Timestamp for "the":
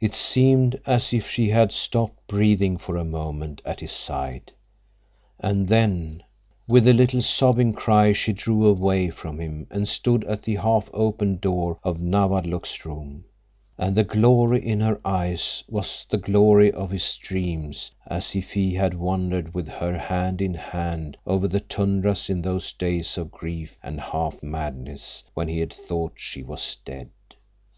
10.44-10.54, 13.94-14.04, 16.08-16.16, 21.46-21.60